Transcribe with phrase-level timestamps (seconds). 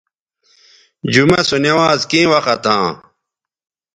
[1.13, 2.87] جمعہ سو نوانز کیں وخت ھاں